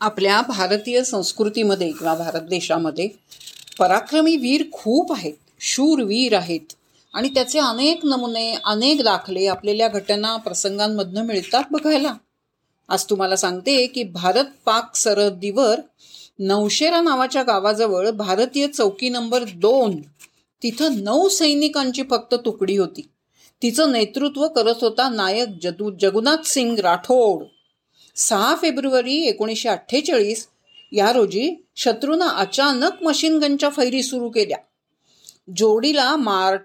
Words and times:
आपल्या 0.00 0.40
भारतीय 0.40 1.04
संस्कृतीमध्ये 1.04 1.92
किंवा 1.92 2.14
भारत 2.14 2.40
देशामध्ये 2.40 3.08
पराक्रमी 3.78 4.36
वीर 4.36 4.62
खूप 4.72 5.12
आहेत. 5.12 5.32
शूरवीर 5.60 6.34
आहेत. 6.34 6.60
आणि 7.14 7.28
त्याचे 7.28 7.58
अनेक 7.58 8.04
नमुने 8.04 8.54
अनेक 8.64 9.02
दाखले 9.02 9.46
आपल्याला 9.46 9.88
घटना 9.88 10.36
प्रसंगांमधनं 10.36 11.24
मिळतात 11.24 11.62
बघायला. 11.70 12.14
आज 12.88 13.04
तुम्हाला 13.04 13.36
सांगते 13.36 13.86
की 13.86 14.02
भारत 14.02 14.44
पाक 14.64 14.96
सरहद्दीवर 14.96 15.80
नौशेरा 16.38 17.00
नावाच्या 17.00 17.42
गावाजवळ 17.42 18.10
भारतीय 18.10 18.66
चौकी 18.66 19.08
नंबर 19.08 19.44
दोन 19.54 20.00
तिथं 20.62 21.04
नऊ 21.04 21.28
सैनिकांची 21.28 22.02
फक्त 22.10 22.34
तुकडी 22.34 22.76
होती. 22.76 23.08
तिचं 23.62 23.92
नेतृत्व 23.92 24.48
करत 24.48 24.74
होता 24.80 25.08
नायक 25.08 25.48
जदू 25.62 25.90
जगुनाथ 26.00 26.44
सिंग 26.44 26.78
राठोड. 26.78 27.44
सहा 28.18 28.54
फेब्रुवारी 28.54 29.16
एकोणीसशे 29.26 29.68
अठ्ठेचाळीस 29.68 30.46
या 30.92 31.12
रोजी 31.12 31.50
शत्रूनं 31.76 32.26
अचानक 32.26 33.02
मशीन 33.02 33.38
गनच्या 33.38 33.68
फैरी 33.68 34.02
सुरू 34.02 34.28
केल्या. 34.28 34.58
जोडीला 35.56 36.14
मार 36.16 36.56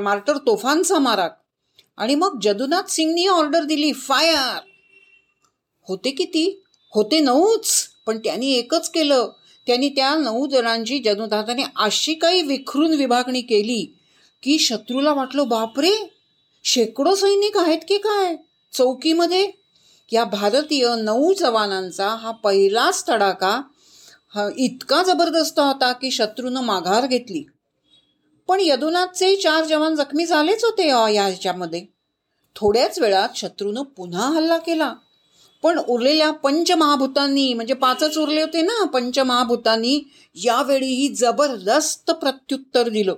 मार्टर 0.00 0.36
तोफांचा 0.36 0.98
मारा 0.98 1.28
आणि 1.98 2.14
मग 2.14 2.38
जदुनाथ 2.42 2.90
सिंगनी 2.90 3.26
ऑर्डर 3.26 3.64
दिली 3.64 3.92
फायर 3.92 4.60
होते 5.88 6.10
किती? 6.10 6.62
होते 6.92 7.18
नऊच 7.20 7.72
पण 8.06 8.18
त्यांनी 8.18 8.52
एकच 8.52 8.90
केलं. 8.90 9.28
त्यांनी 9.66 9.88
त्या 9.88 10.14
नऊ 10.14 10.46
जणांची 10.46 10.98
जदुनाथाने 10.98 11.64
अशी 11.76 12.14
काही 12.14 12.42
विखरून 12.42 12.94
विभागणी 12.94 13.40
केली 13.40 13.84
की 14.42 14.58
शत्रूला 14.58 15.12
वाटलं 15.12 15.48
बापरे! 15.48 15.90
शेकडो 16.64 17.14
सैनिक 17.14 17.56
आहेत 17.56 17.78
की 17.88 17.98
काय? 17.98 18.36
चौकीमध्ये 18.72 19.46
या 20.12 20.24
भारतीय 20.24 20.88
नऊ 20.98 21.32
जवानांचा 21.32 22.08
हा 22.08 22.30
पहिलाच 22.30 23.04
तडाका 23.08 23.62
हा 24.34 24.48
इतका 24.58 25.02
जबरदस्त 25.02 25.60
होता 25.60 25.92
की 25.92 26.10
शत्रूनं 26.10 26.60
माघार 26.60 27.06
घेतली. 27.06 27.44
पण 28.48 28.58
यदुनाथचे 28.60 29.36
चार 29.36 29.64
जवान 29.64 29.94
जखमी 29.94 30.26
झालेच 30.26 30.64
होते 30.64 31.14
याच्यामध्ये. 31.14 31.86
थोड्याच 32.56 32.98
वेळात 32.98 33.28
शत्रूनं 33.36 33.82
पुन्हा 33.82 34.26
हल्ला 34.26 34.58
केला. 34.58 34.94
पण 35.62 35.78
उरलेल्या 35.88 36.30
पंचमहाभूतांनी 36.30 37.54
म्हणजे 37.54 37.74
पाचच 37.74 38.18
उरले 38.18 38.40
होते 38.40 38.62
ना 38.62 38.84
पंचमहाभूतांनी 38.84 40.10
यावेळीही 40.34 41.08
जबरदस्त 41.08 42.10
प्रत्युत्तर 42.10 42.88
दिलं. 42.88 43.14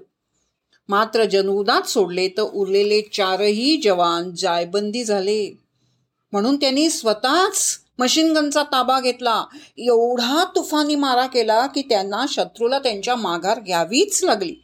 मात्र 0.89 1.25
जनुदात 1.25 1.83
सोडले 1.83 2.29
तर 2.29 2.43
उरलेले 2.43 3.01
चारही 3.01 3.77
जवान 3.77 4.35
जायबंदी 4.35 5.05
झाले. 5.05 5.62
म्हणून 6.33 6.57
त्यांनी 6.57 6.91
स्वतःच 6.91 7.79
मशीनगनचा 7.99 8.63
ताबा 8.63 9.01
घेतला. 9.01 9.45
एवढा 9.79 10.45
तुफानी 10.45 10.95
मारा 10.95 11.27
केला 11.27 11.67
की 11.67 11.83
त्यांना 11.83 12.25
शत्रूला 12.29 12.79
त्यांच्या 12.79 13.17
माघार 13.17 13.61
घ्यावीच 13.61 14.25
लागली. 14.25 14.55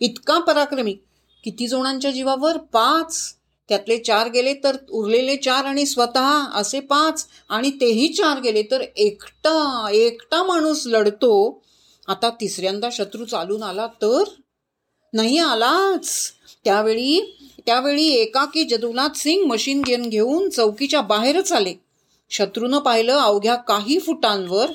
इतका 0.00 0.38
पराक्रमी. 0.38 0.96
किती 1.44 1.66
जणांच्या 1.66 2.10
जीवावर? 2.10 2.56
पाच. 2.56 3.34
त्यातले 3.68 3.98
चार 3.98 4.28
गेले 4.28 4.54
तर 4.54 4.76
उरलेले 4.90 5.36
चार 5.36 5.64
आणि 5.64 5.86
स्वतः 5.86 6.44
असे 6.54 6.80
पाच. 6.80 7.26
आणि 7.48 7.70
तेही 7.70 8.08
चार 8.08 8.40
गेले 8.40 8.62
तर 8.62 8.80
एकटा 8.96 9.88
एकटा 9.92 10.42
माणूस 10.42 10.82
लढतो. 10.86 11.62
आता 12.08 12.30
तिसऱ्यांदा 12.30 12.88
शत्रू 12.92 13.24
चालून 13.24 13.62
आला 13.62 13.86
तर? 13.86 14.24
नाही 15.12 15.38
आलाच. 15.38 16.32
त्यावेळी 16.64 17.36
त्यावेळी 17.66 18.08
एकाकी 18.08 18.64
जदुनाथ 18.64 19.16
सिंग 19.16 19.46
मशीन 19.46 19.82
गन 19.88 20.02
घेऊन 20.02 20.48
चौकीच्या 20.50 21.00
बाहेरच 21.00 21.52
आले. 21.52 21.74
शत्रूनं 22.30 22.78
पाहिलं 22.78 23.16
अवघ्या 23.16 23.54
काही 23.54 23.98
फुटांवर 23.98 24.70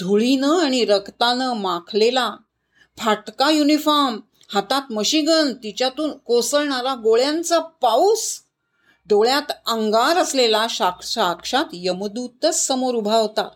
धुळीनं 0.00 0.58
आणि 0.58 0.84
रक्तानं 0.84 1.52
माखलेला 1.52 2.36
फाटका 2.98 3.50
युनिफॉर्म 3.50 4.20
हातात 4.54 4.92
मशीगन 4.92 5.52
तिच्यातून 5.52 6.10
कोसळणारा 6.10 6.94
गोळ्यांचा 6.94 7.58
पाऊस 7.58 8.40
डोळ्यात 9.08 9.52
अंगार 9.66 10.16
असलेला 10.16 10.66
साक्षात 11.02 11.64
यमदूतच 11.72 12.66
समोर 12.66 12.94
उभा 12.94 13.16
होता. 13.16 13.48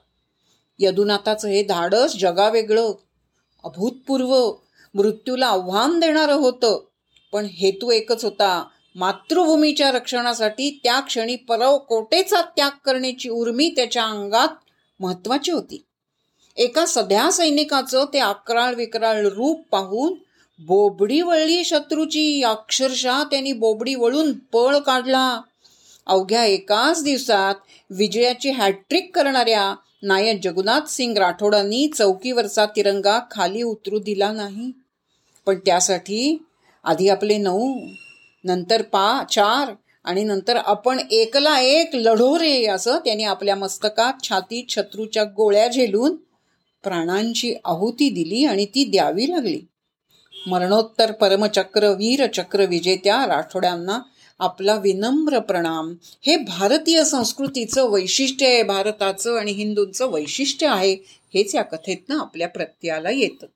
यदुनाथाचं 0.78 1.48
हे 1.48 1.62
धाडस 1.62 2.16
जगावेगळं 2.16 2.92
अभूतपूर्व 3.64 4.52
मृत्यूला 4.94 5.46
आव्हान 5.46 6.00
देणारं 6.00 6.34
होतं. 6.34 6.84
पण 7.32 7.44
हेतू 7.44 7.90
एकच 7.90 8.24
होता. 8.24 8.64
मातृभूमीच्या 8.94 9.90
रक्षणासाठी 9.90 10.80
त्या 10.84 11.00
क्षणी 11.00 11.36
परव 11.36 11.78
कोटेचा 11.78 12.42
त्याग 12.42 12.70
करण्याची 12.84 13.28
उर्मी 13.28 13.68
त्याच्या 13.68 14.04
अंगात 14.04 14.48
महत्वाची 15.00 15.50
होती. 15.50 15.82
एका 16.56 16.86
सध्या 16.86 17.30
सैनिकाचं 17.30 18.04
ते 18.12 18.18
अकराळ 18.18 18.74
विकराळ 18.74 19.26
रूप 19.26 19.60
पाहून 19.70 20.14
बोबडी 20.58 21.20
वळली 21.20 21.64
शत्रूची. 21.64 22.42
अक्षरशः 22.42 23.22
त्यांनी 23.22 23.52
बोबडी 23.52 23.94
वळून 23.94 24.32
पळ 24.32 24.78
काढला. 24.78 25.40
अवघ्या 26.06 26.44
एकाच 26.44 27.04
दिवसात 27.04 27.54
विजयाची 27.90 28.50
हॅट्रिक 28.50 29.14
करणाऱ्या 29.14 29.74
नायक 30.02 30.40
जगुनाथ 30.42 30.80
सिंग 30.88 31.16
राठोडांनी 31.16 31.88
चौकीवरचा 31.94 32.66
तिरंगा 32.66 33.18
खाली 33.30 33.62
उतरू 33.62 33.98
दिला 33.98 34.32
नाही. 34.32 34.70
पण 35.46 35.58
त्यासाठी 35.66 36.44
आधी 36.86 37.08
आपले 37.08 37.36
नऊ 37.38 37.74
नंतर 38.44 38.82
पा 38.82 39.24
चार 39.30 39.72
आणि 40.04 40.24
नंतर 40.24 40.56
आपण 40.56 40.98
एकला 41.10 41.60
एक 41.60 41.90
लढो 41.94 42.38
रे 42.38 42.66
असं 42.66 42.98
त्याने 42.98 43.24
आपल्या 43.24 43.56
मस्तकात 43.56 44.12
छातीत 44.22 44.64
शत्रूच्या 44.68 45.24
गोळ्या 45.24 45.68
झेलून 45.68 46.16
प्राणांची 46.84 47.54
आहुती 47.64 48.10
दिली 48.10 48.44
आणि 48.44 48.64
ती 48.64 48.84
द्यावी 48.84 49.30
लागली. 49.30 49.60
मरणोत्तर 50.46 51.12
परमचक्र 51.12 51.88
वीरचक्र 51.88 52.64
विजेत्या 52.64 53.26
राठोड्यांना 53.26 53.98
आपला 54.38 54.76
विनम्र 54.76 55.38
प्रणाम. 55.38 55.94
हे 56.26 56.36
भारतीय 56.36 57.04
संस्कृतीचं 57.04 57.90
वैशिष्ट्य 57.90 58.46
आहे 58.46 58.62
भारताचं 58.62 59.38
आणि 59.38 59.52
हिंदूंचं 59.52 60.12
वैशिष्ट्य 60.12 60.66
आहे 60.66 60.92
हेच 61.34 61.54
या 61.54 61.62
कथेतनं 61.62 62.18
आपल्या 62.18 62.48
प्रत्ययाला 62.48 63.10
येतं. 63.10 63.46